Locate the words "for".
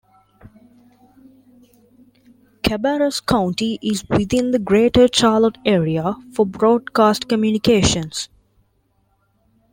6.33-6.43